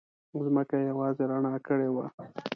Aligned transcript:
ځمکه 0.45 0.75
یې 0.81 0.85
یوازې 0.91 1.23
رڼا 1.31 1.55
کړې 1.67 1.89
وه. 1.95 2.05